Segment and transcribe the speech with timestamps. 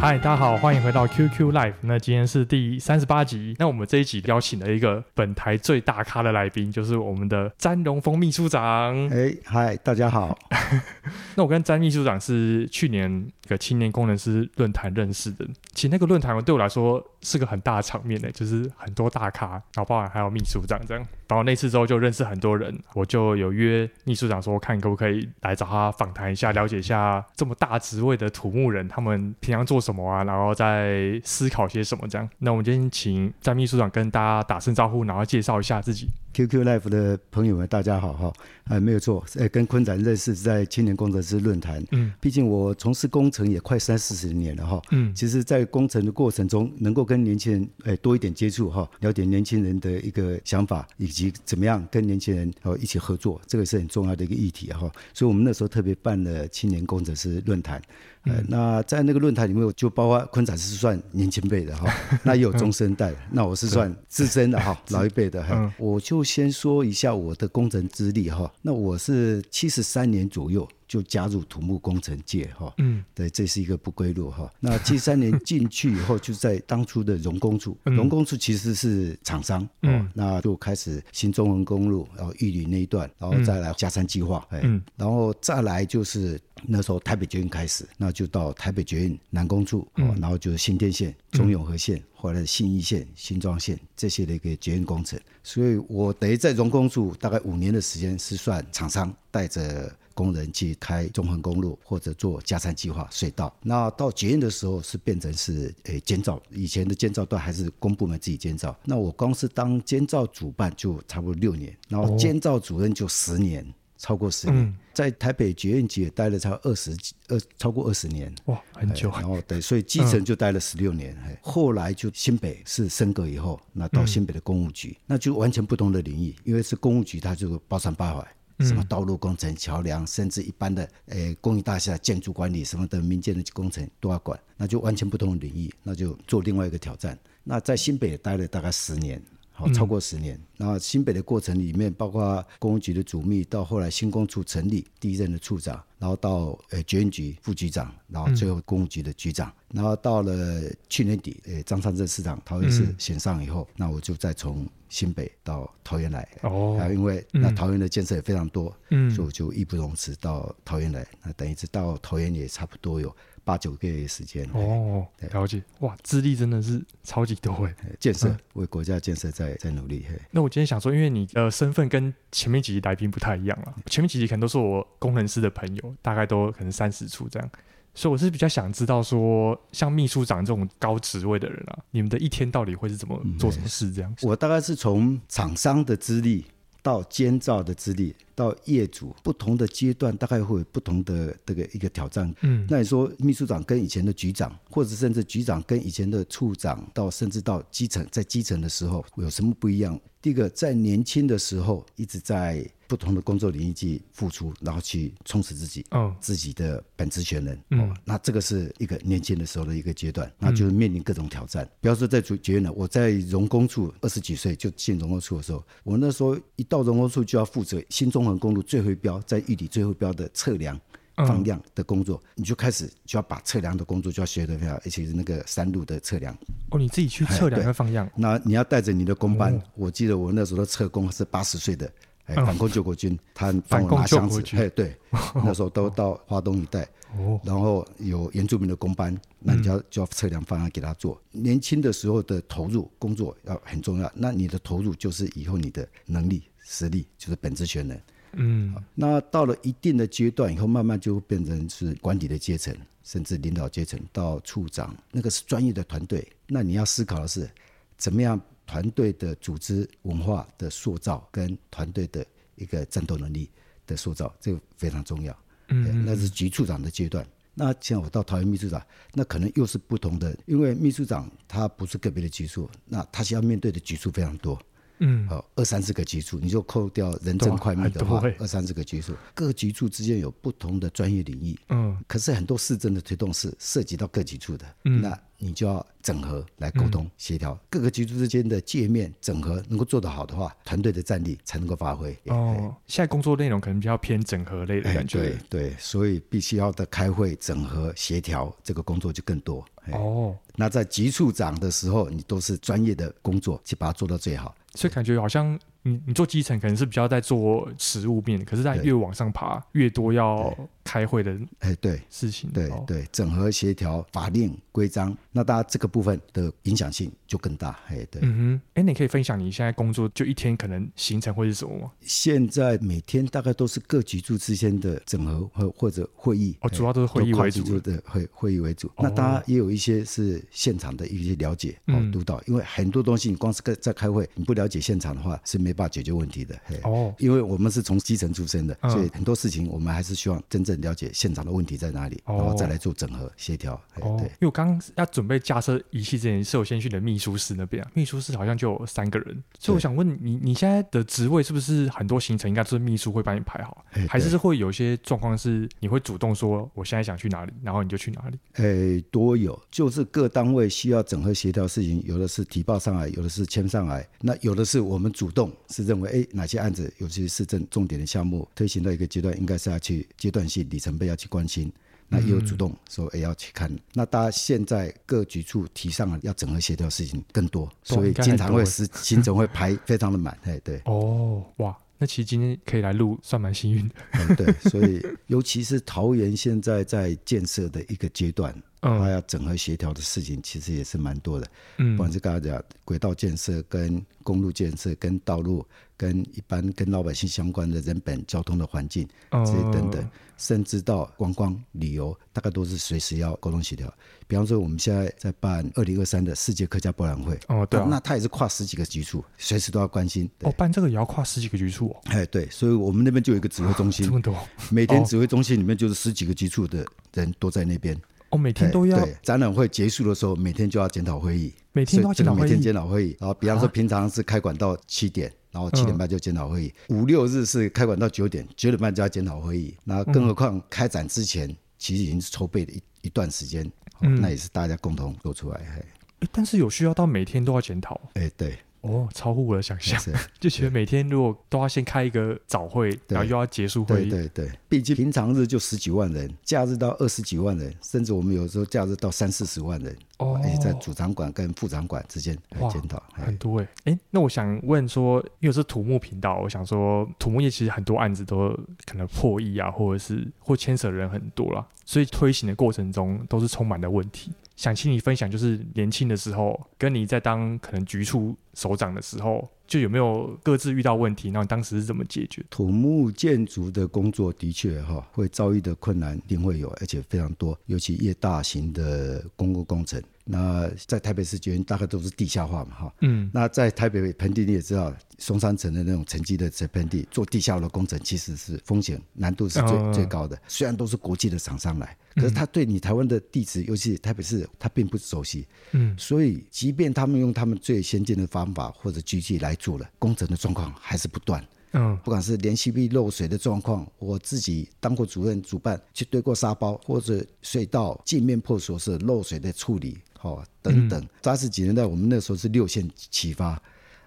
[0.00, 1.74] 嗨，大家好，欢迎回到 QQ Live。
[1.82, 3.54] 那今天是第三十八集。
[3.58, 8.96] 那我们这一集邀请了一个本台最大咖的来宾，就是我们的詹荣峰秘书长。
[9.10, 10.38] 哎，嗨，大家好。
[11.36, 13.12] 那我跟詹秘书长是去年
[13.44, 15.46] 一个青年工程师论坛认识的。
[15.74, 21.06] 其实那个论坛对我来说是个很大的场面呢，就是很多大咖，然后包含还有秘书长这样。
[21.30, 30.00] 然后那次之后就认识很多人，我就有约秘书长说，看可不可以来找他访谈一下，了解一下这么大职位的土木人，他们平常做什么。
[30.10, 30.24] 啊？
[30.24, 32.08] 然后再思考些什么？
[32.08, 36.08] 这样，那我们今天请詹秘书长跟大家打声招呼，然后介绍一下自己。
[36.32, 38.32] QQ Life 的朋友们，大家好哈！
[38.68, 41.84] 哎，没有错，哎，跟坤展认识在青年工程师论坛。
[41.90, 44.80] 嗯，毕竟我从事工程也快三四十年了哈。
[44.92, 54.90] 嗯，其实，在工程的过程中，能够跟年轻人哎多一点接触哈，了解年轻人的一个想法，以及怎么样跟年轻人哦一起合作，这个是很重要的一个议题哈。
[55.12, 57.82] 所以我们那时候特别办了青年工程师论坛。
[58.24, 61.90] 呃，那在那个论坛里面，就包括坤展是算年轻辈的哈，
[62.22, 65.74] 那也有中生代， 那我是算资深的哈，老一辈的哈。
[65.78, 74.52] 我就先说一下我的工程资历哈，那我是七十三年左右就加入土木工程界哈，嗯，对，这是一个不归路哈。
[74.58, 86.40] 那七十三年进去以后，就在当初的荣工处，荣工处其实是厂商，嗯，那就开始新中横公路，然后玉里那一段，然后再来加山计划，嗯，然后再来就是。
[86.66, 95.18] 那时候台北捷运开始，那就到台北捷运南工处，嗯、然后就是新店线、中永和线，嗯、后来的信义线、新庄线这些的一个捷运工程。
[95.42, 103.54] 所以我等于在荣工处大概五年的时间是算厂商带着工人去开中横公路或者做加山计划隧道。
[103.62, 108.76] 那到捷运的时候是变成是诶监造，以前的监造段还是公部门自己监造。
[108.84, 113.64] 那我光是当监造主办就差不多六年，然后监造主任就十年。
[113.64, 119.10] 哦超过十年，嗯、在台北捷运局也待了超二十几二超过二十年，哇，很久。
[119.10, 121.14] 然后对，所以基层就待了十六年。
[121.28, 137.18] 嗯、后来就新北是升格以后，那到新北的公务局，嗯、那就完全不同的领域，因为是公务局，它就包山包海，嗯、什么道路工程、桥梁，甚至一般的诶公益大厦建筑管理什么的民间的工程都要管，那就完全不同的领域，那就做另外一个挑战。
[137.44, 139.20] 那在新北也待了大概十年。
[139.52, 163.16] 好超过十年，然后新北的过程里面，包括公务局的主秘，到后来新工处成立，第一任的处长，然后到呃捷运局副局长，然后最后公务局的局长，嗯、然后到了去年底，呃张善政市长桃园市选上以后，嗯、那我就再从新北到桃园来，哦，因为那桃园的建设也非常多，嗯，所以我就义不容辞到桃园来，那等于是到桃园也差不多有。
[163.42, 165.60] 八九个月时间哦，了解。
[165.80, 170.04] 哇，资历真的是超级多哎，建设为国家建设在在努力。
[170.30, 177.50] 那我今天想说，因为你的身份跟前面几集来宾不太一样了，前面几集可能都是我工程师的朋友，大概都可能三十出这样，
[177.94, 184.14] 所以我是比较想知道说，像秘书长这种高职位的人啊，你们的一天到底会是怎么做什么事这样？
[184.22, 186.44] 我大概是从厂商的资历
[186.82, 188.14] 到监造的资历。
[188.40, 192.34] 到业主不同的阶段，大概会有不同的这个一个挑战。
[192.40, 200.00] 嗯，那你说秘书长跟以前的局长，或者甚至局长跟以前的处长，到甚至到基层，在基层的时候有什么不一样？
[200.22, 207.56] 第一个，在年轻的时候一直在不同的工作领域去付出，然后去充实自己，哦，自己的本职全能。
[207.70, 211.68] 嗯、哦，那这个是一个年轻的时候的一个阶段，那就是面临各种挑战。
[211.80, 218.20] 比方说在主捷运呢，我在荣工处二十几岁就进荣工处的时候，我那时候一到荣工处就要负责新中。
[218.38, 220.78] 公路最后一标，在玉里最后一标的测量、
[221.16, 226.36] 放量的工作，嗯、你就开始就要把测量的工作就要学得非常，而且是那个山路的测量。
[226.70, 228.08] 哦，你自己去测量和放样？
[228.16, 229.54] 那你要带着你的工班。
[229.54, 231.92] 哦、我记得我那时候的测工是八十岁的，
[232.26, 234.42] 哎，反共救国军，他帮我拿箱子。
[234.56, 234.96] 哎，对，
[235.34, 236.88] 那时候都到华东一带，
[237.18, 241.20] 哦、然后有原住民的工班，那你就要就要测量方案给他做。
[241.32, 248.00] 嗯、年轻的时候的投入工作要很重要，那你的投入就是以后你的能力、实力，就是本职全能。
[248.32, 256.26] 嗯，那到了一定的阶段以后，慢慢就会变成是管理的阶层，甚至领导阶层到处长，那个是专业的团队。
[256.46, 257.50] 那你要思考的是，
[257.96, 262.24] 怎么样团队的组织文化的塑造，跟团队的
[262.54, 263.50] 一个战斗能力
[263.86, 265.36] 的塑造，这个非常重要。
[265.68, 267.26] 嗯，那是局处长的阶段。
[267.52, 268.80] 那像我到桃园秘书长，
[269.12, 274.58] 那可能又是不同的，因为秘书长他不是个别的局处，那他需要面对的局处非常多。
[275.00, 281.58] 嗯，好，二三十个局处，你就扣掉人证快密的话，二三十个局处，各局处之间有不同的专业领域。
[281.70, 284.66] 嗯，可是很多市政的推动是涉及到各局处的。
[284.84, 292.16] 嗯，那你就要整合来沟通协调、嗯、各个局处之间的界面整合，能够做得好的话，团队的战力才能够发挥。
[292.26, 295.18] 哦，现在工作内容可能比较偏整合类的感觉。
[295.18, 299.64] 对对，所以必须要的开会、整合、协调这个工作就更多。
[299.92, 304.54] 哦，那在局处长的时候，你都是专业的工作，去把它做到最好。
[304.74, 310.54] 所以感觉好像你你做基层可能是比较在做实物面，可是在越往上爬，越多要
[310.84, 318.20] 开会的哎对事情，对对，整合协调法令规章，那大家这个部分的影响性就更大哎对。
[318.22, 321.90] 嗯哼，哎，你可以分享你现在工作就一天可能行程会是什么吗？
[322.02, 328.90] 现在每天大概都是各局处之间的整合或或者会议哦，主要都是会议为主的会会议为主。
[328.98, 343.74] 那当然也有一些是现场的一些了解哦督导，因为很多东西你光是在开会，你不了解现现场的话是没办法解决问题的，哦，因为我们是从基层出身的，嗯，所以很多事情我们还是希望真正了解现场的问题在哪里，哦，然后再来做整合协调。
[344.00, 358.38] 哦，对，因为我刚刚要准备架设仪器之前，是我先去的秘书室那边啊，秘书室好像就有三个人，所以我想问你，你现在的职位是不是很多行程应该都是秘书会帮你排好，还是会有一些状况是你会主动说我现在想去哪里，然后你就去哪里？
[358.54, 364.80] 诶，多有，就是各单位需要整合协调事情，有的是提报上来，有的是签上来，那有的是。
[364.80, 371.72] 我们主动是认为，哎，哪些案子，尤其是市政重点的项目推行到一个阶段，应该是要去阶段性里程碑要去关心。
[372.12, 373.70] 那也有主动说，哎，要去看。
[373.94, 380.36] 那大家现在各局处提上了要整合协调事情更多，所以经常会时行程会排非常的满。
[380.42, 380.82] 哎，对。
[380.86, 383.94] 哦，哇，那其实今天可以来录，算蛮幸运的。
[384.14, 388.52] 嗯，对，所以尤其是桃园现在在建设的一个阶段。
[388.80, 391.46] 嗯，还要整合协调的事情，其实也是蛮多的。
[391.78, 395.66] 嗯，不管是刚才讲轨道建设、跟公路建设、跟道路、
[395.96, 403.92] 跟一般跟老百姓相关的人本交通的环境这些等等，甚至到观光旅游，大概都是随时要沟通协调。
[404.26, 407.38] 比方说，我们现在在办二零二三的世界客家博览会。
[407.48, 410.30] 哦，对、啊，那他也是跨十几个局处，随时都要关心。
[410.42, 411.96] 哦，办这个也要跨十几个局处哦。
[412.04, 414.34] 哎，对，所以我们那边就有一个指挥中心， 这么多，
[414.70, 417.94] 每天指挥中心里面就是十几个局处的人都在那边。
[417.94, 418.00] 哦，
[418.36, 418.98] 每天都要。
[419.04, 421.52] 对，展览会结束的时候，每天就要检讨会议。
[421.72, 422.42] 每天都要检讨会议。
[422.42, 423.16] 每天检讨会议。
[423.20, 426.74] 然后，比方说平常是开馆到七点，然后七点半就检讨会议。
[426.88, 429.74] 五六日是开馆到九点，九点半就要检讨会议。
[429.84, 435.60] 那更何况开展之前，其实已经是筹备了一一段时间，那也是大家共同做出来。
[435.76, 438.00] 嘿，但是有需要到每天都要检讨？
[438.14, 438.58] 哎，对。
[438.82, 440.00] 哦，超乎我的想象，
[440.40, 444.06] 就觉得每天如果都要先开一个早会，然后又要结束会。
[444.06, 458.48] 议，对对对，毕竟平常日就十几万人，假日到二十几万人，甚至我们有时候假日到三四十万人，哦，而且在主场馆跟副场馆之间来检讨，很多哎，哎，那我想问说，因为是土木频道，我想说土木业其实很多案子都
[458.86, 464.32] 可能破亿啊，或者是或牵扯人很多啦，所以推行的过程中都是充满了问题。
[464.60, 471.30] 想请你分享，就是年轻的时候，跟你在当可能局处首长的时候，就有没有各自遇到问题？
[471.30, 472.44] 然后当时是怎么解决？
[472.50, 479.98] 土木建筑的工作的确哈，会遭遇的困难一定会有，而且非常多，尤其越大型的公共工程。
[480.30, 490.40] 那在台北市捷运大概都是地下化嘛，哈，嗯，那在台北盆地你也知道，松山城的那种沉积的盆地做地下的工程，其实是风险难度是最、哦、最高的。
[490.46, 501.44] 虽然都是国际的厂商来，可是他对你台湾的地质，尤其台北市，他并不熟悉，嗯，所以即便他们用他们最先进的方法或者机器来做了，工程的状况还是不断。
[501.72, 511.08] 嗯，不管是连续壁漏水的状况，我自己当过主任主办，去堆过沙包，或者隧道镜面破锁是漏水的处理，哦等等。
[511.22, 513.60] 三十几年代，我们那时候是六线起发，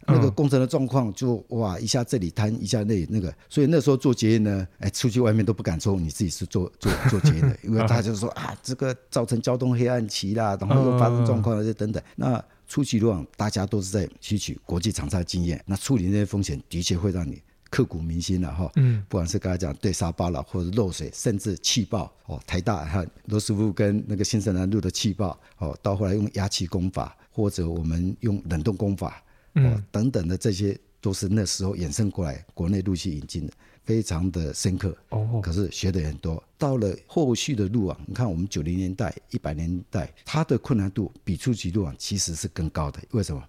[0.08, 12.02] 那个工程的状况就哇一下这里瘫，一下那里那个，所以那时候做捷运呢，哎，出去外面都不敢说你自己是做做做捷运的， 因为大家就说啊，这个造成交通黑暗期啦，然后又发生状况那些等等。
[12.16, 17.42] 那初期路网大家都是在吸取国际厂商的经验，那处理那些风险的确会让你。
[17.74, 29.24] 刻骨铭心了哈，嗯，不管是刚才讲对沙巴了，或者漏水，甚至气爆哦，台大和罗斯福跟那个新生南路的气爆哦，到后来用压气功法，或者我们用冷冻功法
[29.56, 33.54] 哦，等等的这些，都是那时候衍生过来，国内陆续引进的，
[33.84, 35.42] 非常的深刻哦。
[35.42, 43.44] 可是学的也很多，到了后续的路网，你看我们九零年代、一百年代，它的困难度比初级路网其实是更高的，为什么？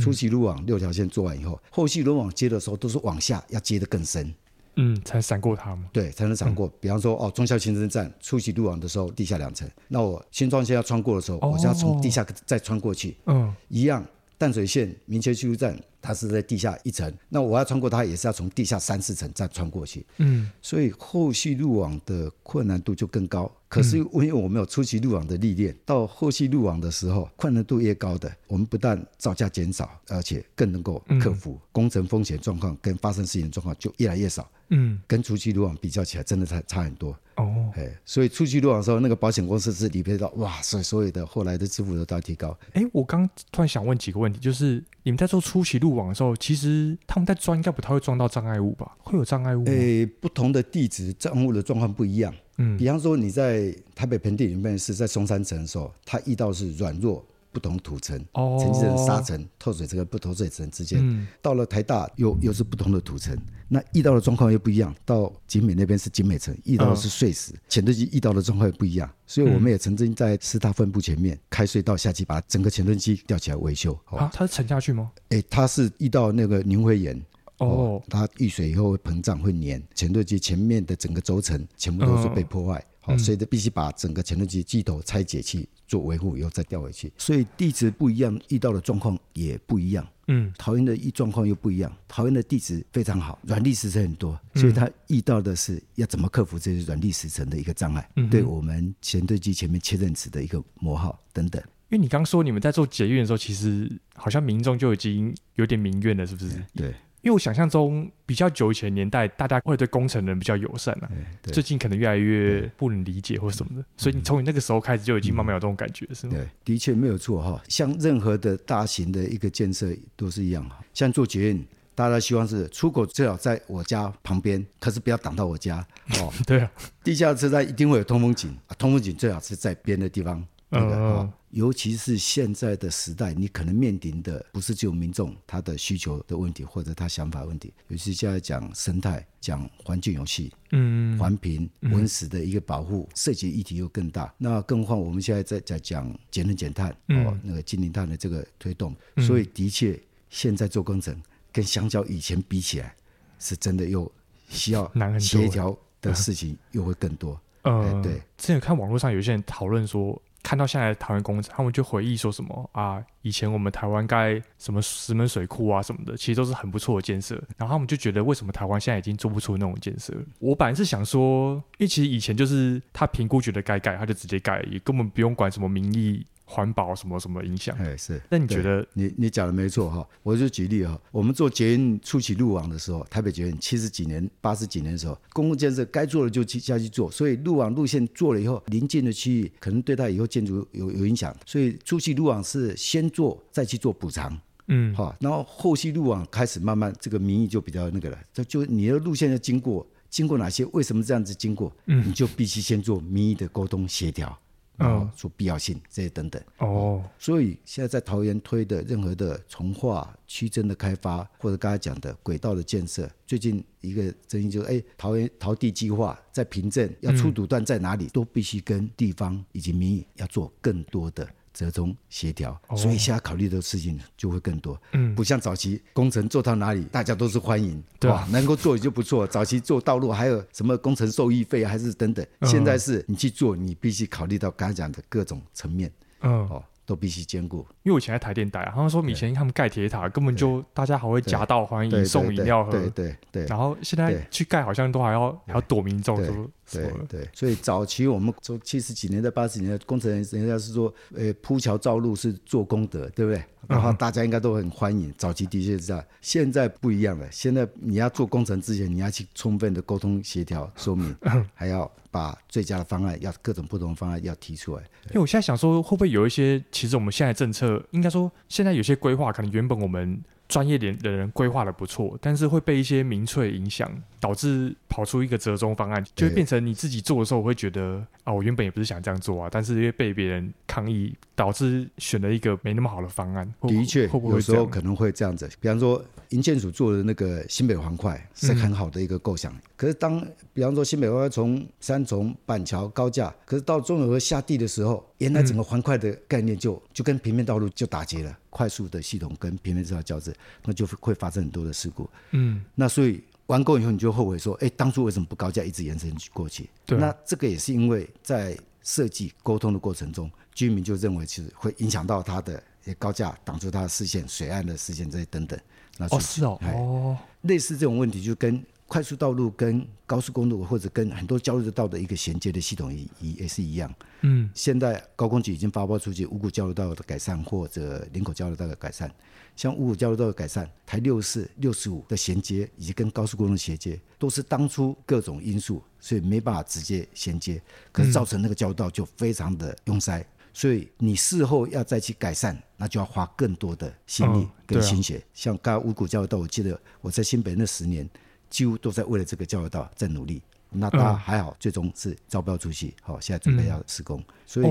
[0.00, 4.34] 初期路网六条线做完以后，后续轮网接的时候都是往下要接得更深，
[4.76, 5.86] 嗯，才闪过它嘛。
[5.92, 6.66] 对，才能闪过。
[6.66, 13.16] 嗯、比方说，哦，忠孝新生站初期路网的时候，地下两层，那我新庄线要穿过的时候，哦、我就要从地下再穿过去。
[13.26, 14.04] 嗯，一样。
[14.38, 20.04] 淡水线民权西路站，它是在地下一层，那我要穿过它，也是要从地下三四层再穿过去。
[20.18, 23.50] 嗯，所以后续入网的困难度就更高。
[23.68, 34.48] 可是因为我们有初期入网的历练，到后期入网的时候，困难度越高的，我们不但造价减少，而且更能够克服工程风险状况跟发生事情状况就越来越少。
[34.68, 37.16] 嗯，跟初期路网比较起来，真的差差很多。
[37.36, 42.56] 哦，哎，所以初期路网的时候，那个保险公司是理赔到哇，所以所有的后来的支付额都要提高。
[42.72, 48.96] 哎，我刚突然想问几个问题，就是你们在做初期路网的时候，其实他们在钻应该不太会撞到障碍物吧？
[48.98, 49.64] 会有障碍物？
[49.66, 52.34] 哎，不同的地址障碍物的状况不一样。
[52.58, 57.22] 嗯，比方说你在台北盆地里面是在松山城的时候，它遇到是软弱
[57.56, 61.00] 不同土层，哦，沉积层、沙层、透水层跟不透水层之间。
[61.02, 63.34] 嗯，到了台大又又是不同的土层，
[63.66, 64.94] 那遇到的状况又不一样。
[65.06, 69.10] 到景美那边是景美层，遇到的是碎石，潜盾机遇到的状况又不一样。
[69.26, 73.98] 所以我们也曾经在师大分部前面开隧道下去，把整个潜盾机吊起来维修。
[74.04, 75.10] 啊，它是沉下去吗？
[75.30, 77.18] 哎，它是遇到那个凝灰岩。
[77.58, 82.84] 哦，它遇水以后会膨胀会粘，潜盾机前面的整个轴承全部都是被破坏，
[83.18, 87.12] 所以必须把整个潜盾机机头拆解去做维护，以后再调回去。
[87.18, 90.06] 所以地址不一样，遇到的状况也不一样。
[90.28, 101.62] 嗯，桃园的遇状况又不一样，桃园的地质非常好，软礫石层很多，所以它遇到的是要怎么克服这些软礫石层的一个障碍，嗯、对我们潜盾机前面切刃齿的一个磨耗等等。
[101.90, 106.60] 因为你刚说你们在做捷运的时候，其实好像民众就已经有点民怨了，是不是？
[106.74, 106.92] 对。
[107.26, 111.10] 因为我想象中比较久以前年代，大家会对工程人比较友善啊。
[111.42, 116.34] 最近可能越来越不能理解或什么的，所以你从你那个时候开始就已经慢慢有这种感觉，是吗？
[116.36, 117.60] 对，的确没有错哈。
[117.66, 120.78] 像任何的大型的一个建设都是一样哈。
[120.94, 121.66] 像做捷运，
[121.96, 125.84] 大家希望是出口最好在我家旁边，可是不要挡到我家
[126.20, 126.32] 哦。
[126.46, 126.70] 对啊，
[127.02, 130.46] 地下车站一定会有通风井，通风井最好是在边的地方。
[130.68, 144.30] 那个哦，尤其是现在的时代，你可能面临的不是只有民众他的需求的问题，或者他想法问题，尤其是现在讲生态、讲环境游戏、嗯，环评、文史的一个保护，涉及议题又更大。
[144.36, 148.94] 那更何况我们现在在在讲节能减碳，哦，那个净零碳的这个推动，
[149.26, 149.98] 所以的确
[150.28, 151.18] 现在做工程
[151.50, 152.94] 跟相较以前比起来，
[153.38, 154.12] 是真的又
[154.50, 157.40] 需要协调的事情又会更多。
[157.62, 158.20] 嗯，对。
[158.36, 160.20] 之前看网络上有些人讨论说。
[160.46, 163.02] 看到现在的台湾工程，他们就回忆说什么啊？
[163.22, 167.34] 以前我们台湾盖什么石门水库啊什么的，其实都是很不错的建设。
[167.56, 170.14] 然后他们就觉得，为什么台湾现在已经做不出那种建设？
[170.38, 176.24] 我本来是想说，因为其实以前就是他评估觉得该盖，他就直接盖，也根本不用管什么民意。
[176.48, 177.76] 环保什么什么影响？
[177.76, 178.22] 哎，是。
[178.30, 178.86] 那你觉得？
[178.94, 180.08] 你你讲的没错哈。
[180.22, 194.38] 我就举例哈，我们做捷运初期路网的时候，台北捷运七十几年、八十几年的时候，公共建设该做的就去下去做，所以路网路线做了以后，邻近的区域可能对它以后建筑有有影响，所以初期路网是先做再去做补偿，
[194.68, 200.64] 嗯，好，然后后续路网开始慢慢这个民意就比较那个了，就就你的路线要经过经过哪些？
[200.66, 201.74] 为什么这样子经过？
[201.86, 204.38] 嗯，你就必须先做民意的沟通协调。
[204.76, 221.26] 啊，说必要性这些等等哦，所以现在在桃园推的任何的从化、区镇的开发，或者刚才讲的轨道的建设，最近一个争议就是，哎，桃园桃地计划在平镇要出土段在哪里，都必须跟地方以及民意要做更多的。
[221.56, 224.78] 折中协调，所以现在考虑的事情就会更多。
[224.92, 228.28] 嗯，不像早期工程做到哪里，大家都是欢迎，对吧？
[228.30, 229.26] 能够做也就不错。
[229.26, 235.90] 早期做道路还有什么工程受益费还是等等，现在是你去做，你必须考虑到刚才讲的各种层面。
[236.20, 236.62] 嗯，哦。
[236.88, 243.46] 都必须兼顾，因为我以前在台电待，他们说以前他们盖铁塔根本就大家还会夹道欢迎送饮料喝，对对对。
[243.46, 246.30] 然后现在去盖好像都还要还要躲民众，对
[246.72, 247.28] 对对。
[247.32, 253.42] 所以早期我们从七十几年代、八十年代工程人人家是说，呃，铺桥造路是做功德，对不对？
[253.68, 255.12] 然后大家应该都很欢迎。
[255.18, 257.26] 早期的确是这样，现在不一样了。
[257.30, 261.14] 现在你要做工程之前，你要去充分的沟通协调说明，
[261.54, 261.90] 还要。
[262.08, 264.82] 把最佳的方案，要各种不同的方案要提出来。
[265.08, 270.18] 因为我现在想说，会不会有一些，其实我们现在政策，应该说现在有些规划，可能原本我们。
[270.48, 283.52] 专业点的人规划的不错，但是会被一些民粹影响，导致跑出一个折中方案，就会变成你自己做的时候，我会觉得啊，我原本也不是想这样做啊，但是因为被别人抗议，导致选了一个没那么好的方案。
[283.62, 285.50] 的确，有时候可能会这样子。
[285.60, 290.20] 比方说，营建署做的那个新北环块是很好的一个构想，嗯、可是当
[290.52, 298.38] 比方说新北环块从三重板桥高架，可是到中永和下地的时候，原来整个环块的概念就就跟平面道路就打结了。
[298.50, 302.08] 快速的系统跟平面这条交织，那就会发生很多的事故。
[302.30, 306.70] 嗯，那所以完工以后，你就后悔说，哎，当初为什么不高架一直延伸过去？
[306.86, 312.62] 对，那这个也是因为在设计沟通的过程中，居民就认为其实会影响到他的
[312.98, 315.60] 高架挡住他的视线、水岸的视线这些等等。
[315.98, 323.92] 那哦，是哦，哦，类似这种问题就跟快速道路跟高速公路或者跟很多交流道的一个衔接的系统也也也是一样。
[324.20, 329.10] 嗯，现在高工局已经发包出去五股交流道的改善或者林口交流道的改善。
[329.56, 337.60] 像五股交流道的改善，台六四、六十五的衔接以及跟高速公路的衔接，都是当初各种因素，所以没办法直接衔接，
[337.90, 340.20] 可是造成那个交流道就非常的拥塞。
[340.20, 340.26] 嗯、
[340.56, 345.16] 所以你事后要再去改善，那就要花更多的心力跟心血。
[345.16, 348.08] 嗯啊、像刚刚五股教育道，我记得我在新北那十年，
[348.48, 350.40] 几乎都在为了这个教育道在努力。
[350.70, 354.66] 那他还好，最终是招标出去，好，现在准备要施工，所以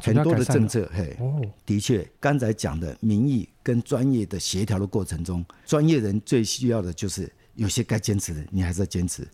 [0.00, 1.16] 很多的政策，嘿，
[1.64, 9.24] 的确，刚才讲的民意跟专业的协调的过程中，专业人最需要的就是有些该坚持的，你还是要坚持，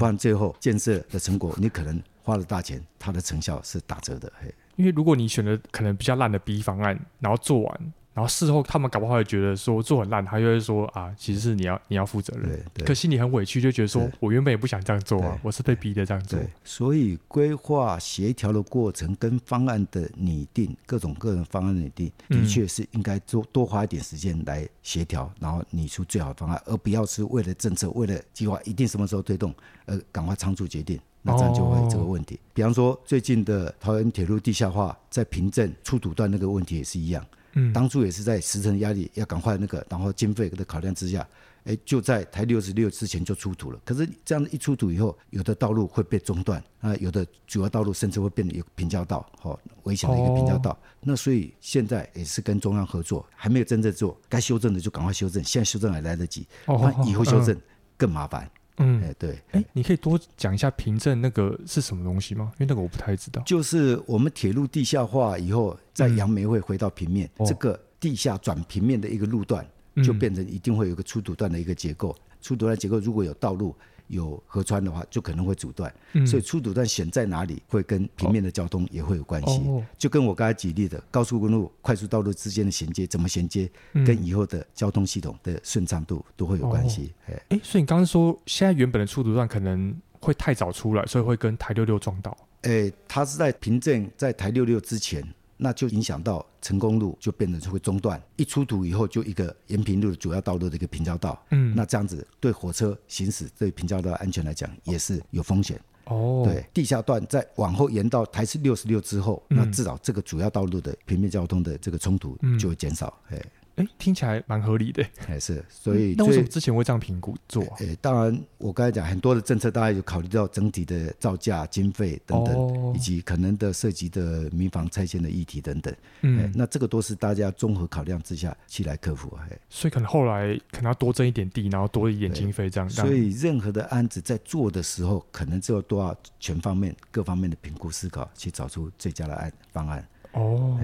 [0.00, 4.52] 不然最后建设的成果，你可能花了大钱，它的成效是打折的，嘿。
[4.76, 7.92] 因为如果你选择可能比较烂的 B 方案，然后做完。
[8.14, 12.64] 然后事后他们搞不好会觉得说做很烂，他就会说啊，其实是你要你要负责任。
[12.84, 16.38] 可心里很委屈，就觉得说我原本也不想这样做啊，我是被逼的这样做。
[16.62, 29.52] 所以规划协调的过程跟方案的拟定，各种各种方案的拟定，的确是应该多多花一点时间来协调，然后拟出最好的方案，而不要是为了政策、为了计划一定什么时候推动
[29.86, 32.38] 而赶快仓促决定，那这样就会这个问题。
[32.52, 37.26] 比方说最近的桃园铁路地下化，在平镇出土段那个问题也是一样。
[37.54, 41.26] 嗯，当初也是在时程压力要赶快那个，然后经费的考量之下，
[41.64, 43.80] 哎，就在台六十六之前就出土了。
[43.84, 50.72] 可是这样一出土以后，有的道路会被中断，啊，有的主要道路甚至会变得有平交道，哦，危险的一个平交道。
[50.72, 57.58] 哦、那所以现在也是跟中央合作，还没有真正做，该修正的就赶快修正，现在修正还来得及，那、哦、以后修正
[57.96, 58.44] 更麻烦。
[58.44, 62.52] 嗯，哎，对，哎，你可以多讲一下凭证那个是什么东西吗？
[62.54, 63.42] 因为那个我不太知道。
[63.46, 69.66] 就是我们铁路地下化以后，在杨梅会回到平面，嗯、这个地下转平面的一个路段，
[70.04, 72.16] 就变成一定会有一个出土段的一个结构。
[72.40, 73.74] 出土段结构如果有道路。
[74.08, 79.62] 有河川的话，就可能会阻断，嗯、所以出土段选在哪里，会跟平面的交通也会有关系。
[79.66, 87.12] 哦、就跟我刚才举例的高速公路、快速道路之间的衔接，怎么衔接，嗯、跟以后的交通系统的顺畅度都会有关系。
[87.26, 92.36] 哎、哦欸，所以你刚刚说，现在原本的出土段可能会太早出来，所以会跟台六六撞到。
[92.62, 95.22] 哎、欸，它是在平镇在台六六之前。
[95.56, 98.20] 那就影响到成功路，就变成会中断。
[98.36, 101.40] 一出土以后，就一个延平路的主要道路的一个平交道。
[101.50, 105.80] 嗯，那这样子对火车行驶、对平交道安全来讲也是有风险。
[106.06, 113.06] 哦，对，地下段再往后延到台式六十六之后，嗯、那至少这个主要道路的平面交通的这个冲突就会减少。
[113.30, 113.50] 哎、嗯。
[113.76, 115.04] 哎，听起来蛮合理的。
[115.26, 117.76] 还是，所以、嗯、那为什么之前会这样评估做、啊？
[117.80, 125.94] 哎，当然，我刚才讲很多的政策，大家有考虑到整体的造价、经费等等，哦、以及可能的涉及的民房拆迁的议题等等。
[126.22, 129.36] 嗯，那这个都是大家综合考量之下去来克服。
[129.42, 132.88] 哎，所以可能后来可能要多挣一点地，然后多一点经费这样。
[132.88, 140.06] 所以任何的案子在做的时候，可能就要都要全方面、各方面的评估思考，去找出最佳的案方案。
[140.32, 140.78] 哦，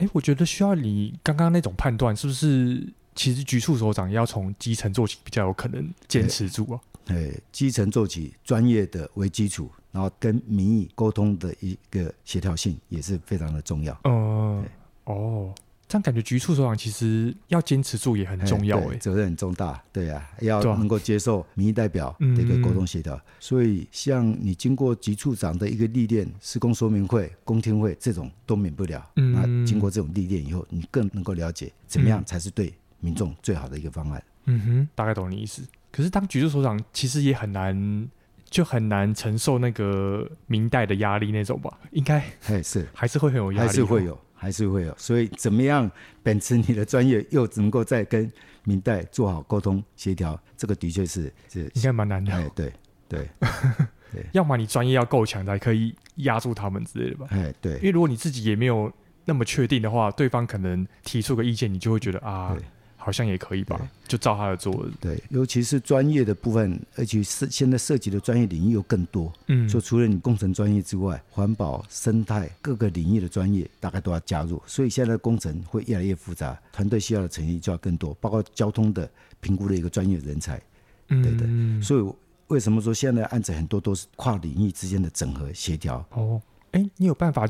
[0.00, 2.92] 哎，我觉得需要你刚刚那种判断，是不是？
[3.14, 6.80] 其实局处首长要从基层做起，比较有可能坚持住啊。
[7.04, 14.00] 对，基层做起，专业的为基础，然后跟民意沟通的一个协调性也是非常的重要。
[14.04, 14.64] 嗯，
[15.04, 15.52] 哦。
[15.90, 23.16] 这样感觉局处首长其实要坚持住也很重要哎，责任很重大，对啊，要能够接受民意代表的一个沟通协调。
[23.16, 29.04] 嗯、所以像你经过局处长的一个历练，施工说明会、公听会这种都免不了。
[29.16, 34.22] 嗯，那经过这种历练以后，你更能够了解怎么样才是对民众最好的一个方案。
[34.44, 35.60] 嗯哼，大概懂你意思。
[35.90, 38.08] 可是当局处首长其实也很难，
[38.48, 41.76] 就很难承受那个民代的压力那种吧？
[41.90, 44.16] 应该哎是，还是会很有压力，还是会有。
[44.40, 45.88] 还是会有，所以怎么样
[46.22, 48.32] 秉持你的专业，又能够再跟
[48.64, 52.32] 明代做好沟通协调，这个的确是是应该蛮难的。
[52.32, 52.72] 哎，对
[53.06, 53.28] 对
[54.10, 57.26] 对，要么你专业要够强，才可以压住他们之类的吧？
[57.30, 58.90] 哎，对，因为如果你自己也没有
[59.26, 62.56] 那么确定的话，对方可能提出个意见，你就会觉得啊。
[63.02, 64.86] 好像也可以吧，就照他的做。
[65.00, 69.32] 对，尤其是专业的部分，而且是现在涉及的专业领域又更多。
[69.46, 79.10] 嗯，就除了你工程专业之外，环保、生态各个领域的专业大概都要加入，所以现在的工程会越来越复杂，团队需要的成员就要更多，包括交通的
[79.40, 80.60] 评估的一个专业人才。
[81.08, 81.82] 嗯，对的。
[81.82, 82.14] 所以
[82.48, 86.04] 为什么说现在的案子很多都是跨领域之间的整合协调？
[86.10, 86.40] 哦，
[86.72, 87.48] 哎，你有办法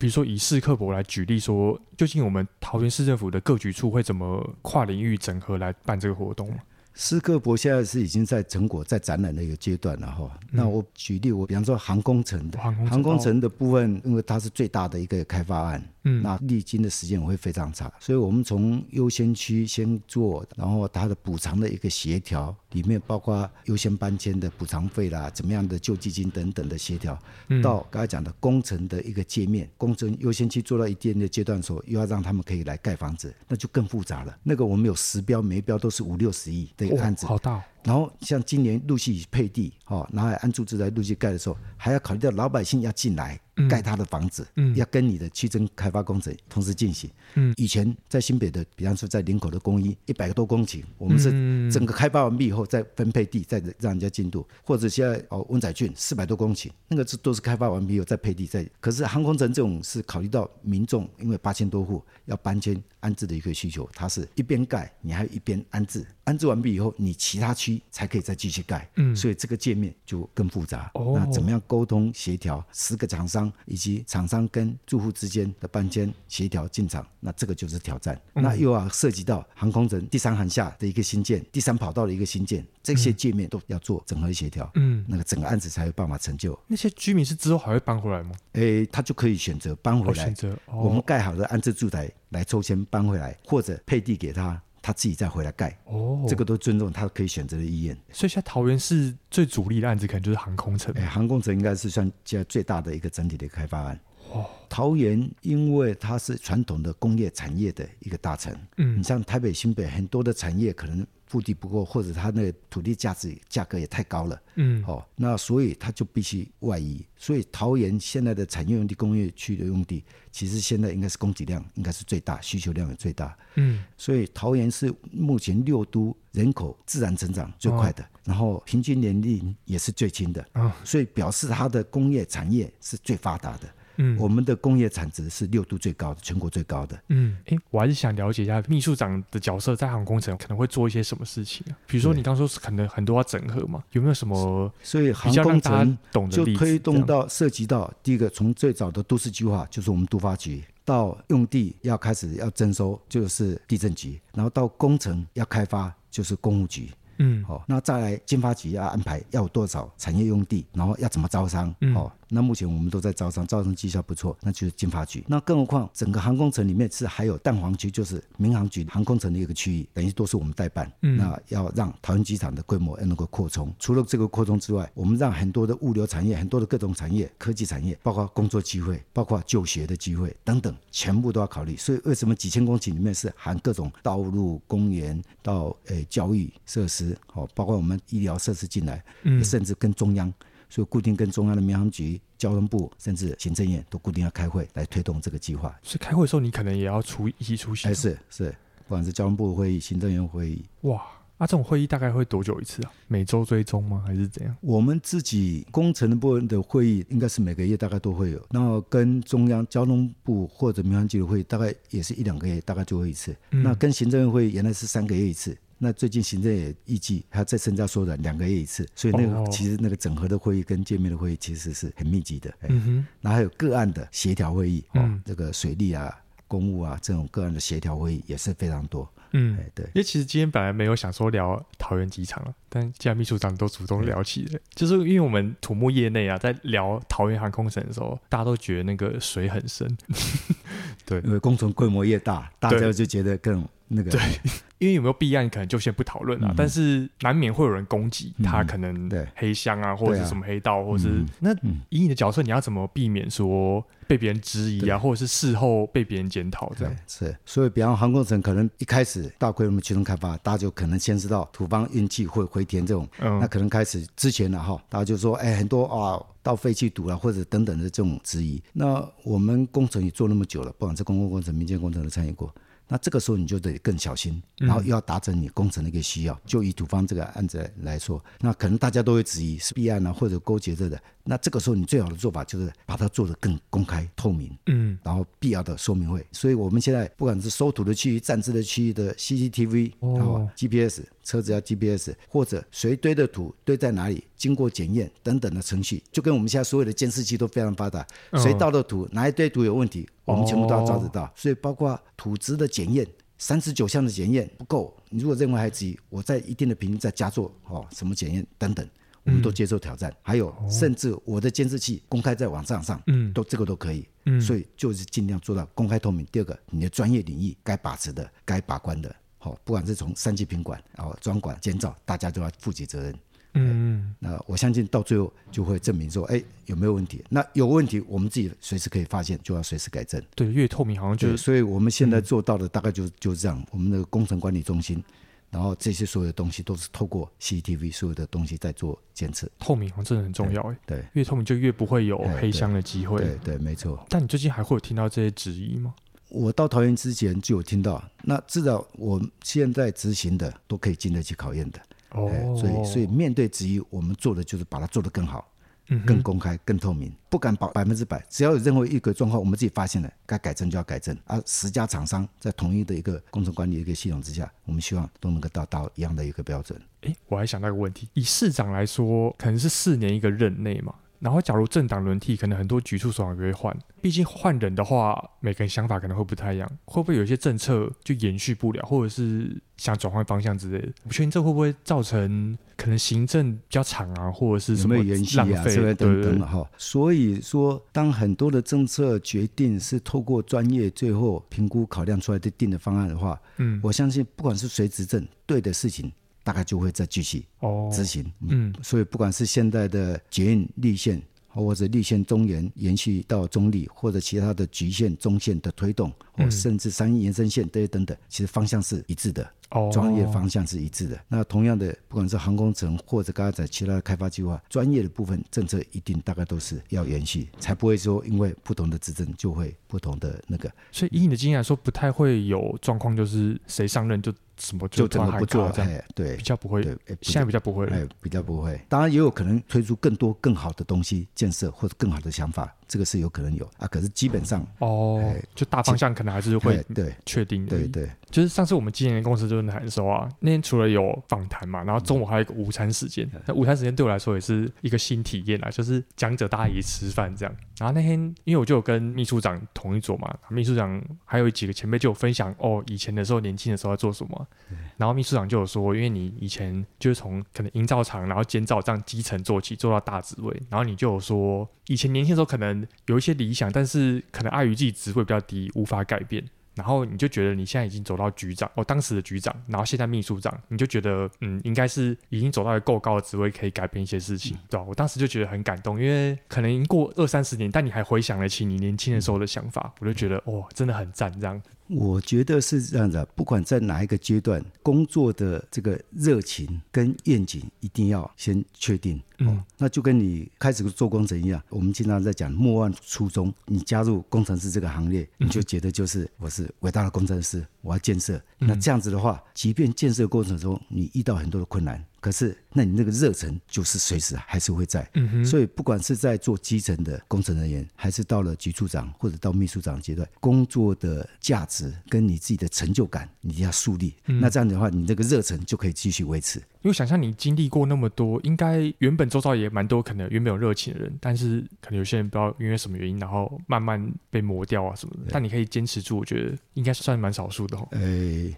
[0.00, 6.48] 比如说以士克博来举例说，究竟我们桃园市政府的各局处会怎么跨领域整合来办这个活动？
[6.48, 6.56] 吗？
[6.94, 10.28] 斯克博现在是已经在成果在展览的一个阶段了哈。
[10.40, 34.36] 嗯、那我举例，我比方说航空城的航空城的部分，因为它是最大的一个开发案，嗯，那历经的时间会非常长，所以我们从优先区先做，然后它的补偿的一个协调，里面包括优先搬迁的补偿费啦，怎么样的救济金等等的协调，嗯、到刚才讲的工程的一个界面，工程优先区做到一定的阶段的时候，又要让他们可以来盖房子，那就更复杂了。
[34.42, 37.62] 那个我们有实标，每一标都是五六十亿的一个案子，哦、好大。
[37.84, 43.40] 然后像今年陆续配地，哦，然后安住住宅陆续盖的时候，还要考虑到老百姓要进来。
[43.68, 47.10] 盖他的房子，嗯，要跟你的区征开发工程同时进行。
[47.34, 51.30] 嗯，以前在新北的，比方说在林口的公益一百个多公顷，我们是
[51.70, 54.48] 整个开发完毕以后再分配地，再让人家进度。
[54.64, 58.66] 或者现在哦，温仔郡四百多公顷，那个是都是开发完毕以后再配地再。
[58.80, 66.06] 可是航空城这种是考虑到民众，因为八千多户要搬迁安置的一个需求，它是一边盖，你还有一边安置。
[66.24, 70.90] 安置完毕以后，你其他区才可以再继续盖，嗯，所以这个界面就更复杂。
[70.94, 78.18] 哦，那怎么样沟通协调十个厂商以及厂商跟住户之间的搬迁协调进场，那这个就是挑战。
[78.34, 84.70] 嗯，那又要涉及到航空城第三航下的一个新建，第三跑道的一个新建，这些界面都要做整合协调。
[84.74, 86.58] 嗯，那个整个案子才有办法成就。
[86.66, 88.30] 那些居民是之后还会搬回来吗？
[88.52, 94.60] 诶，他就可以选择搬回来，选择我们盖好的安置住宅来抽签搬回来，或者配地给他。
[94.82, 97.96] 他自己再回来盖，哦，这个都尊重他可以选择的意愿。
[98.12, 104.00] 所以现在桃园是最主力的案子可能就是航空城，哎，航空城应该是算现在最大的一个整体的开发案。
[104.32, 111.06] 哦，桃园因为它是传统的工业产业的一个大城，嗯，你像台北、新北很多的产业可能。
[111.30, 117.06] 腹地不够，或者它那个土地价值价格也太高了，嗯，好、哦，那所以它就必须外移。
[117.16, 133.72] 所以桃园现在的产业用地、工业区的用地，其实现在应该是供给量应该是最大，需求量也最大，嗯，所以桃园是目前六都人口自然成长最快的，哦、然后平均年龄也是最轻的，啊、哦，所以表示它的工业产业是最发达的。
[134.02, 136.98] 嗯，我们的工业产值是六度最高的，全国最高的。
[137.08, 141.76] 嗯，哎，我还是想了解一下秘书长的角色在航空城可能会做一些什么事情啊？
[141.86, 144.72] 比如说你刚说是可能很多要整合嘛，有没有什么？
[144.82, 145.98] 所以航空城
[146.30, 156.88] 就推动到涉及到第一个，从最早的都市计划，就是我们都发局，到用地要开始要征收，就是地震局，然后到工程要开发，就是公务局。
[157.18, 161.74] 嗯，好，那再来经发局要安排要有多少产业用地，然后要怎么招商？
[161.82, 162.16] 嗯，好。
[162.32, 165.24] 那目前我们都在招商，招商绩效不错，那就是经发局。
[165.26, 170.90] 那更何况整个航空城里面是还有蛋黄区，就是民航局航空城的一个区域，等于都是我们代办。
[171.02, 173.72] 嗯，那要让桃园机场的规模要能够扩充。
[173.78, 181.76] 除了这个扩充之外，我们让很多的物流产业、很多的各种产业、科技产业，包括工作机会、包括就学的机会等等，全部都要考虑。
[181.76, 190.32] 所以为什么几千公顷里面是含各种道路、公园到诶教育设施，哦，包括我们医疗设施进来，嗯，甚至跟中央。
[190.70, 195.78] 所以固定跟中央的民航局、交通部，甚至行政院都固定要开会来推动这个计划。
[195.82, 197.88] 所以开会的时候，你可能也要出一起出席。
[197.88, 198.50] 哎，是是，
[198.86, 200.64] 不管是交通部会议、行政院会议。
[200.82, 201.02] 哇，
[201.36, 202.92] 那、啊、这种会议大概会多久一次啊？
[203.08, 204.04] 每周追踪吗？
[204.06, 204.56] 还是怎样？
[204.60, 208.40] 我们自己工程的部分的会议，应该是每个月大概都会有。
[208.50, 213.34] 然后跟中央交通部或者民航局的会议，大概也是一两个月，大概就会一次。
[213.50, 215.56] 嗯、那跟行政院会议原来是三个月一次。
[215.82, 222.52] 那最近行政也预计还要再增加缩短两个月一次，所以那个其实那个整合的会议跟见面的会议其实是很密集的。
[222.68, 226.14] 嗯哼，然后还有个案的协调会议，哦，这个水利啊、
[226.46, 229.10] 公务啊这种个案的协调会议也是非常多。
[229.32, 229.86] 嗯，对。
[229.86, 239.96] 因为其实今天本来没有想说聊桃园机场了，但既然秘书长都主动聊起了，就是因为我们土木业内啊，在聊桃园航空城的时候，大家都觉得那个水很深。
[241.06, 243.66] 对，因为工程规模越大，大家就觉得更。
[243.92, 244.10] 那个。
[244.10, 244.20] 对，
[244.78, 246.48] 因为有没有弊案，可能就先不讨论了。
[246.48, 251.52] 嗯、但是难免会有人攻击他，可能黑箱啊，嗯、或者是什么黑道，啊、或者是、嗯、那
[251.90, 256.96] 以你的角色，你要怎么避免说被别人质疑啊，或者是事后被别人检讨这样？
[257.06, 268.62] 是，所以比方航空城可能一开始大规模集中开发，大家就可能先知道土方运气会回填这种，嗯、那可能开始之前呢哈，大家就说哎很多啊到废弃堵了或者等等的这种质疑。
[268.72, 272.50] 那我们工程也做那么久了，不管是公共工程、民间工程都参与过。
[272.90, 276.34] 那这个时候你就得更小心，然后又要达成你工程的一个需要。
[276.34, 281.00] 嗯、就以土方这个案子来说，那可能大家都会质疑是弊案啊，或者勾结着的。
[281.30, 286.26] 那这个时候你最好的做法就是把它做得更公开透明，嗯，然后必要的说明会。
[286.32, 298.04] 所以我们现在不管是收土的区域、站置的区域的 CCTV，哦，GPS 车子要 GPS，或者谁堆的土堆在哪里，经过检验等等的程序，就跟我们现在所有的监视器都非常发达，
[298.42, 301.32] 谁倒的土哪一堆土有问题，我们全部都要抓得到。
[301.36, 303.06] 所以包括土质的检验，
[303.38, 308.84] 三十九项的检验不够，你如果认为还急，我在一定的频率再加做哦，什么检验等等。
[309.24, 310.14] 我们都接受挑战。
[310.22, 314.06] 还有，甚至我的监视器公开在网站上，嗯，都这个都可以。
[314.26, 316.26] 嗯，所以就是尽量做到公开透明。
[316.32, 323.14] 第二个，你的专业领域该把持的、该把关的，好，不管是从三级品管、然后专管、监造，大家都要负起责任。
[323.54, 327.24] 嗯，那我相信到最后就会证明说，哎，有没有问题？
[327.30, 330.22] 那有问题，我们自己随时可以发现，就要随时改正。
[330.36, 331.36] 对，越透明好像就是。
[331.36, 333.60] 所以我们现在做到的大概就就是这样。
[333.72, 335.02] 我们的工程管理中心，
[335.50, 339.48] 然后这些所有的东西都是透过 CCTV 所有的东西在做监测。
[339.58, 340.76] 透明真的很重要哎。
[340.86, 343.18] 对，越透明就越不会有黑箱的机会。
[343.18, 344.04] 对对，对，没错。
[344.08, 345.94] 但你最近还会有听到这些质疑吗？
[346.28, 351.80] 我到桃园之前就有听到，那至少我现在执行的都可以经得起考验的。
[352.10, 355.59] 哦，所以所以面对质疑，我们做的就是把它做得更好，嗯，
[356.06, 361.16] 更公开、更透明，不敢保百分之百，只要有任何一个状况，我们自己发现了，该改正就要改正。
[361.26, 366.80] 而十家厂商在统一的一个工程管理的一个系统之下，我们希望都能够达到一样的一个标准。
[367.02, 370.94] 诶，我还想到一个问题，以市长来说，可能是四年一个任内嘛。
[371.20, 373.76] 然后，假如政党轮替，可能很多局处首长也会换。
[374.00, 376.66] 毕竟换人的话，每个人想法可能会不太一样。
[376.86, 380.88] 会不会有一些政策就延续不了，或者是想转换方向之类的？
[381.04, 386.66] 我不确定这会不会造成可能行政比较长啊，或者是什么浪费有延续啊，这等等哈。
[386.78, 396.10] 所以说，当很多的政策决定是透过专业最后评估考量出来的定的方案的话，嗯，我相信不管是谁执政，对的事情。
[396.50, 397.46] 大概就会再继续
[397.92, 409.48] 执行，哦，嗯，所以不管是现在的捷运立线，或者立线中延延续到中立，或者其他的局线、中线的推动，或甚至三义延伸线这些等等，其实方向是一致的。
[409.92, 411.16] 专业方向是一致的。
[411.16, 420.70] 哦、那同样的，不管是航空城或者刚才在其他的开发计划，专业的部分政策一定大概都是要延续，才不会说因为不同的执政就会不同的那个。
[420.90, 425.72] 所以以你的经验来说，不太会有状况，就是谁上任就什么就怎么不做。
[426.14, 426.82] 对，比较不会。
[426.82, 427.86] 对，现在比较不会。
[427.86, 428.80] 哎，比较不会。
[428.88, 432.74] 当然也有可能推出更多更好的东西建设或者更好的想法。
[432.90, 437.78] 这个是有可能有啊，可是基本上哦，就大方向可能还是会对确定的。
[437.78, 443.30] 对对，就是上次我们今年公司论坛的时候啊，那天除了有访谈嘛，然后中午还有一个午餐时间。
[443.46, 447.56] 那午餐时间对我来说也是一个新体验啊，就是讲者大家一起吃饭这样。
[447.78, 454.48] 然后那天因为我就有跟秘书长同一桌嘛，秘书长还有几个前辈就有分享哦，以前的时候年轻的时候在做什么。
[454.96, 462.79] 然后秘书长就有说，因为你以前就是从可能营造厂，然后监造这样基层做起，做到大职位，然后你就有说以前年轻的时候可能。
[463.06, 466.44] 有一些理想，但是可能碍于自己职位比较低，无法改变。
[466.76, 474.86] 然后你就觉得你现在已经走到局长，哦，当时的局长，然后现在秘书长，你就觉得嗯，应该是已经走到一个够高的职位，可以改变一些事情，对吧？
[474.88, 481.60] 我当时就觉得很感动，因为可能已经过二三十年，但你还回想得起你年轻的时候的想法，我就觉得哦，真的很赞，这样。
[481.90, 489.20] 我觉得是这样子，不管在哪一个阶段，工作的这个热情跟愿景一定要先确定。
[489.38, 493.52] 嗯，那就跟你开始做工程一样，我们经常在讲莫忘初衷。
[493.66, 498.40] 你加入工程师这个行列，你就觉得就是我是伟大的工程师，我要建设。
[498.58, 502.04] 那这样子的话，即便建设过程中你遇到很多的困难。
[502.20, 505.10] 可是，那你那个热忱就是随时还是会在。
[505.42, 514.14] 所以不管是在做基层的工程人员，还是到了局处长或者到秘书长阶段，工作的价值跟你自己的成就感，你要树立。
[514.26, 514.38] 嗯。
[514.38, 516.62] 那这样的话，你那个热忱就可以继续维持。
[516.82, 525.30] 因为想象你经历过那么多，应该原本周遭也蛮多可能原本有热情的人，但是可能有些人不知道因为什么原因，然后慢慢被磨掉啊什么的。
[525.30, 527.76] 但你可以坚持住，我觉得应该算蛮少数的。
[527.90, 528.00] 呃，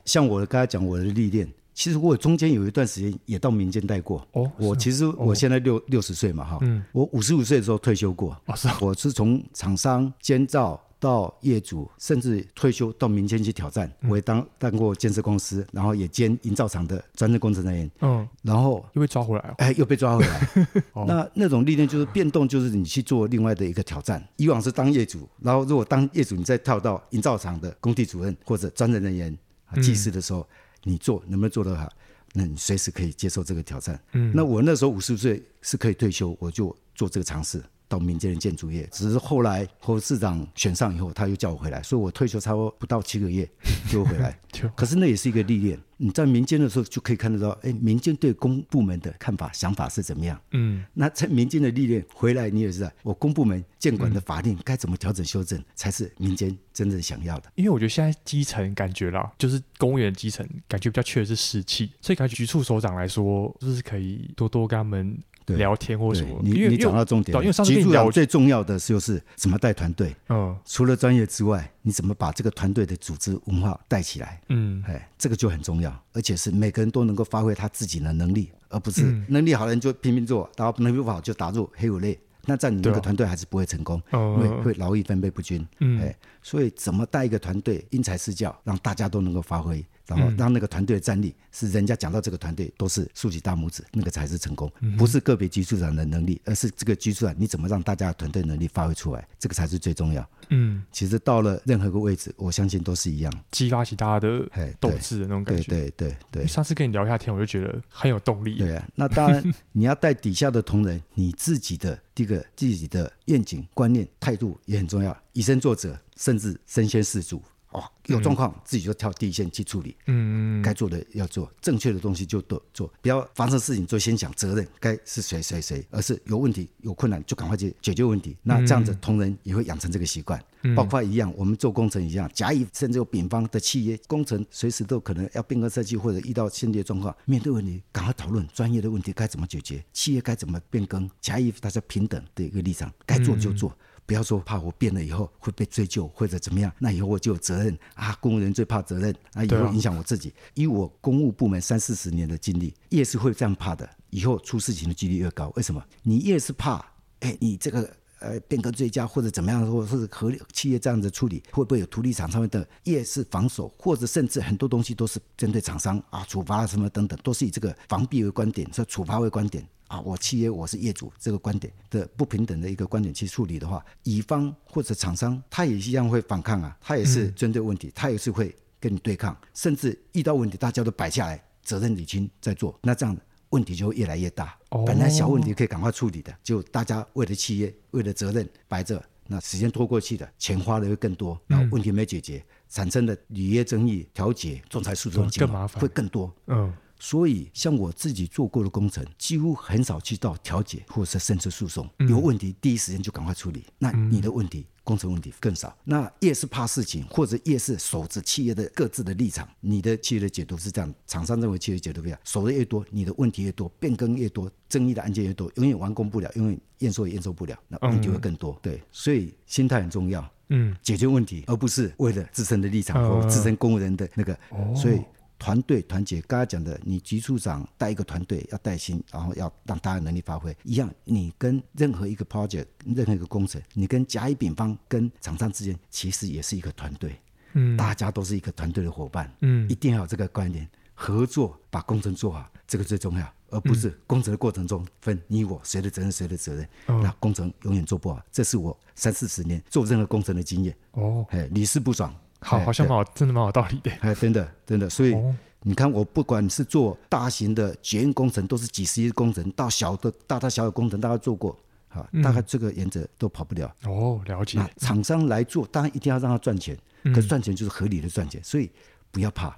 [0.05, 1.49] 像我刚才讲我的历练。
[1.75, 4.23] 其实我中间有一段时间也到民间待过。
[4.33, 8.39] 哦，我其实我现在六六十岁嘛，哈，嗯，我五十五岁的时候退休过。
[8.45, 8.69] 哦，是。
[8.83, 13.93] 我是从厂商、监造到业主，甚至退休到民间去挑战。
[14.09, 17.91] 我也当当过建设公司，然后也兼营造厂的专职工程人员。
[18.03, 19.55] 嗯，然后又被抓回来。
[19.59, 20.69] 哎，又被抓回来。
[21.07, 24.25] 那那种历练就是变动，就是你去做另外的一个挑战。
[24.37, 29.37] 以往是当业主，然后如果当业主，你再跳到营造厂的工地主任或者专职人员、
[29.83, 30.47] 技师的时候。
[30.85, 31.89] 你做能不能做得好？
[32.33, 33.97] 那你随时可以接受这个挑战。
[34.15, 37.63] 嗯，那我那时候五十岁是可以退休，我就做这个尝试，
[37.93, 38.89] 到民间的建筑业。
[38.91, 43.49] 只是后来侯市长选上以后，他又叫我回来，所以我退休差不多不到七个月
[43.89, 44.39] 就回来。
[44.77, 45.79] 可是那也是一个历练。
[45.99, 50.41] 你在民间的时候就可以看得到，哎，民间对公部门的看法、想法是怎么样？
[50.51, 57.53] 嗯，那在民间的历练回来，你也知道，我公部门建管的法令该怎么调整修正，才是民间真正想要的。
[57.55, 66.41] 因为我觉得现在基层感觉啦，就是公务员基层感觉比较缺的是士气，所以感觉局处首长来说，就是可以多多跟他们聊天或什么。
[66.43, 70.15] 你你讲到重点，因为上次跟你聊最重要的就是怎么带团队。
[70.29, 74.41] 嗯，除了专业之外，你怎么把这个团队的组织文化带起来？
[74.49, 82.19] 嗯，哎，这个就很重要，而且是每个人都能够发挥他自己的能力，而不是能力好的人就拼命做，然后能力不好就打入黑五类。
[82.45, 85.65] 那在你那个团队还是不会成功，因为会劳逸分配不均。
[85.79, 89.85] 嗯，哎，所以怎么带一个团队因材施教，让大家都能够发挥。
[90.05, 100.29] 然后让那个团队的战力是人家讲到这个团队都是竖起大拇指，那个才是成功，不是个别局处长的能力，而是这个局处长你怎么让大家的团队能力发挥出来，这个才是最重要。
[100.51, 105.63] 嗯，其实到了任何个位置，我相信都是一样，激发起大家的斗志的那种感觉。
[105.63, 106.47] 对对对对。
[106.49, 108.59] 上次跟你聊一下天，我就觉得很有动力。
[108.59, 117.43] 对啊，那当然你要带底下的同仁，你自己的这个自己的愿景、观念、态度也很重要，以身作则，甚至身先士卒。
[117.71, 128.37] 哦，有状况自己就跳第一线去处理，嗯，该做的要做，正确的东西就都做，不要发生事情就先想责任该是谁谁谁，而是有问题有困难就赶快去解决问题。
[128.43, 143.71] 那这样子同仁也会养成这个习惯，嗯、包括一样，我们做工程一样，甲乙甚至有丙方的企业工程，随时都可能要变更设计或者遇到现在状况，面对问题赶快讨论专业的问题该怎么解决，企业该怎么变更，甲乙大家平等的一个立场，该做就做。
[143.71, 143.77] 嗯
[144.13, 148.15] 不要说怕我变了以后会被追究或者怎么样，那以后我就有责任啊！
[148.21, 150.35] 公务员最怕责任啊，以后影响我自己。
[150.53, 155.51] 以我公务部门三四十年的经历，越是会这样怕的，以后出事情的几率越高。
[155.57, 155.83] 为什么？
[156.03, 156.85] 你越是怕，
[157.21, 169.67] 哎，你这个呃变更追加或者怎么样，或者是合企业这样子处理，会不会有土地厂商的越是防守，或者甚至很多东西都是针对厂商啊，处罚什么等等，都是以这个防弊为观点，是处罚为观点。
[169.93, 183.15] 啊，我契约我是业主这个观点的不平等的一个观点去处理的话，乙方或者厂商他也一样会反抗啊，他也是针对问题，他也是会跟你对抗，甚至遇到问题大家都摆下来，责任理清再做，那这样
[183.51, 184.57] 问题就会越来越大。
[184.87, 196.35] 本来小问题可以赶快处理的，就大家为了契约为了责任摆着，那时间拖过去的，钱花的会更多，然后问题没解决，产生的履约争议、调解、仲裁诉讼更麻烦，会更多。
[196.47, 196.73] 嗯。
[197.03, 201.91] 所以，像我自己做过的工程，几乎很少去到调解或者是甚至诉讼。
[202.09, 203.65] 有问题，第一时间就赶快处理。
[203.77, 205.77] 那你的问题，工程问题更少。
[205.83, 218.57] 那越是怕事情，或者越是守着企业的各自的立场，你的企业的解读是这样：厂商认为企业解读不一样，守的越多，你的问题越多，变更越多，争议的案件越多，永远完工不了，永远验收也验收不了，那问题会更多。
[218.63, 220.25] 对，所以心态很重要。
[220.51, 224.39] 嗯，解决问题，而不是为了自身的立场和自身公务人的那个。
[224.77, 225.01] 所以。
[225.43, 230.89] 团队团结，刚才讲的，你局处长带一个团队要带薪，然后要让大家能力发挥一样。
[231.03, 237.21] 你跟任何一个 project，任何一个工程，你跟甲乙丙方跟厂商之间，其实也是一个团队，
[237.55, 248.25] 嗯，大家都是一个团队的伙伴，嗯，一定要有这个观念，合作把工程做好，这个最重要，而不是工程的过程中分你我谁的责任谁的责任，嗯，那工程永远做不好。
[248.31, 250.77] 这是我三四十年做任何工程的经验。
[250.93, 252.15] 哦，哎，屡试不爽。
[252.43, 253.91] 好，好像蛮好，真的蛮有道理的。
[254.01, 255.17] 哎，真的，真的，所以
[255.63, 261.57] 你看，我不管是做大型的捷运工程，都是几十亿的工程，到小的大大小小工程，大家做过，
[261.89, 263.73] 啊，大概这个原则都跑不了。
[263.85, 264.59] 哦，了解。
[264.79, 268.71] 厂商来做，当然一定要让他赚钱，可是赚钱就是合理的赚钱，所以
[269.11, 269.57] 不要怕。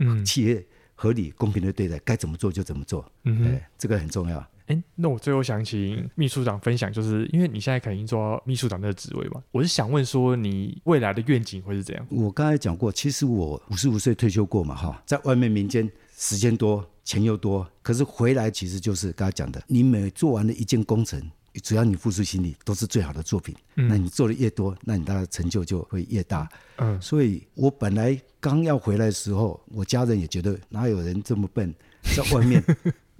[0.00, 0.66] 嗯，企业
[0.96, 3.04] 合理公平的对待，该怎么做就怎么做。
[3.22, 4.44] 嗯，哎，这个很重要。
[4.66, 12.06] 哎，那我最后想请秘书长分享，就是因为你现在肯定做秘书长的职位嘛，我是想问说，你未来的愿景会是怎样？
[12.10, 21.20] 我刚才讲过，其实我五十五岁退休过嘛，哈，在外面民间时间多，钱又多，可是回来其实就是刚才讲的，你每做完了一件工程，
[21.62, 23.54] 只要你付出心力，都是最好的作品。
[23.76, 26.48] 嗯，那你做的越多，那你的成就就会越大。
[26.76, 31.74] 嗯，所以我本来刚要回来的时候，我家人也觉得哪有人这么笨，
[32.16, 32.64] 在外面。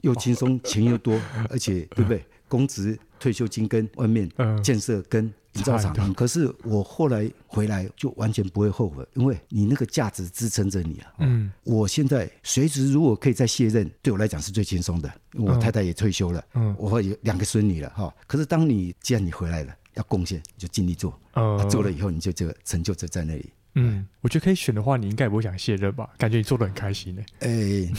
[0.04, 2.24] 又轻松，钱又多，而且对不对？
[2.46, 4.30] 公职、退休金跟外面
[4.62, 11.12] 建设跟营造厂，可是我后来回来就完全不会后悔，因为你那个价值支撑着你啊。
[11.20, 18.14] 嗯，我现在随时如果可以再卸任，对我来讲是最轻松的，我太太也退休了，嗯，我有两个孙女了哈。
[18.26, 23.50] 可是当你既然你回来了，要贡献就尽力做，嗯，做了以后你就这个成就就在那里。
[23.76, 26.08] 嗯，我觉得可以选的话，你应该也不会想卸任吧？
[26.16, 27.22] 感觉你做的很开心呢。
[27.40, 27.48] 哎，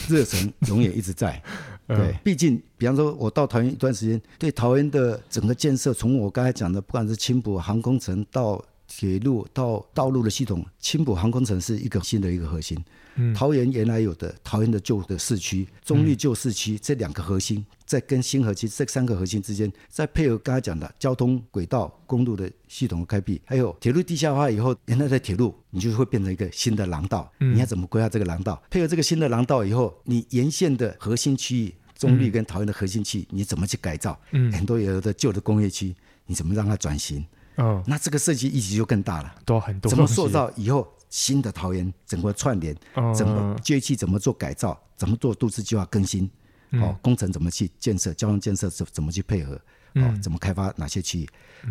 [0.08, 1.42] 热忱永远一直在。
[1.86, 12.76] 对，毕竟，比方说，我到桃园一段时间，对桃园的整个建设，从我刚才讲的，不管是青埔航空城到铁路到道路的系统，青埔航空城是一个新的一个核心。
[13.18, 27.32] 嗯，桃园原来有的桃园的旧的市区、中立旧市区这两个核心，在跟新核心这三个核心之间，再配合刚才讲的交通轨道、公路的系统的开辟，还有铁路地下化以后，原来的铁路你就会变成一个新的廊道。
[27.38, 28.62] 你要怎么规划这个廊道？
[28.68, 31.74] 配合这个新的廊道以后，你沿线的核心区域。
[31.96, 34.18] 中立跟桃园的核心区，你怎么去改造？
[34.32, 35.94] 嗯，很多有的旧的工业区，
[36.26, 37.24] 你怎么让它转型？
[37.56, 39.88] 嗯，那这个设计意义就更大了，多很多。
[39.88, 42.76] 怎么塑造以后新的桃园整个串联？
[43.16, 44.78] 怎么街区怎么做改造？
[44.96, 46.30] 怎么做都市计划更新？
[46.72, 48.12] 哦，工程怎么去建设？
[48.12, 49.58] 交通建设怎怎么去配合？
[49.94, 51.28] 哦，怎么开发哪些区域？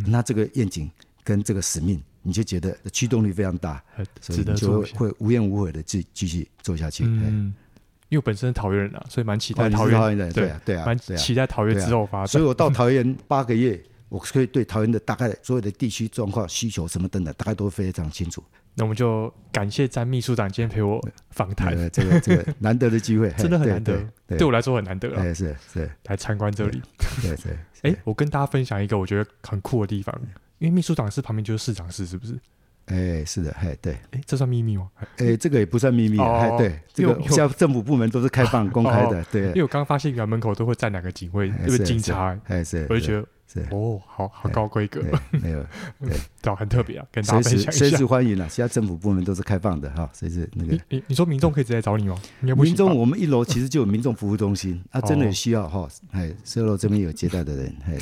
[0.08, 0.90] 那这个愿景
[1.24, 3.84] 跟这个使命，你就觉得驱动力非常大，
[4.22, 7.04] 所以你就会无怨无悔的继继续做下去。
[7.06, 7.54] 嗯，
[8.16, 10.32] 因为我本身是桃园人啊，所以蛮期待桃园人。
[10.34, 12.28] 对啊，对啊，蛮期待桃园之后发展。
[12.28, 13.82] 所以我到桃园八个月。
[14.07, 18.41] 我可以对桃园的大概所有的地区状况、需求什么等等，大概都非常清楚。
[18.76, 21.01] 那我们就感谢詹秘书长今天陪我
[21.32, 25.34] 访谈，这个这个 难得的机会，真的很难得，对我来说很难得了。
[25.34, 26.82] 是是，来参观这里。
[27.22, 27.57] 对对，
[27.91, 30.16] 哎， 我跟大家分享一个我觉得很酷的地方，
[30.59, 32.39] 因为秘书长室旁边就是市长室，是不是？
[32.86, 34.90] 哎，是的，哎，对，哎，这算秘密吗？
[35.18, 39.44] 哎，这个也不算秘密，哎，对，这个像政府部门都是开放公开的，对。
[39.48, 43.26] 因为我刚刚发现原来门口都会站两个警卫，一个警察，哎，是，我就觉得。
[43.72, 45.01] 哦，好好高规格，
[45.32, 45.66] 没有，
[46.01, 47.72] 对， 很特别啊，跟大家分享一下。
[47.72, 50.78] 随时欢迎啊，其他政府部门都是开放的哈，随时那个。
[50.89, 52.16] 你你说民众可以直接找你吗？
[52.41, 57.97] 民众，我们一楼其实就有民众服务中心啊，真的有需要哈，哎，四楼这边有接待的人，哎，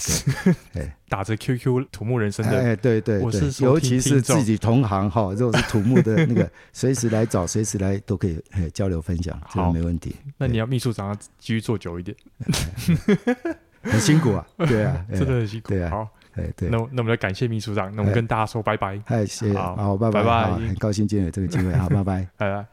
[0.74, 8.40] 对， 哎，打着 QQ 土木人生的，哎，对对对，尤其是自己同行哈， 如果是土木的那个，随时来找，随时来都可以
[8.74, 10.16] 交流分享，这个没问题。
[10.38, 12.16] 那你要秘书长要继续做久一点。
[13.84, 15.70] 很辛苦啊， 对啊，真的很辛苦。
[15.70, 19.00] 对啊，好，哎，对，那那我们来感谢秘书长，那我们跟大家说拜拜。
[19.06, 22.73] 哎，谢谢，好，拜拜，很高兴今天有这个机会，好，拜拜， 拜拜。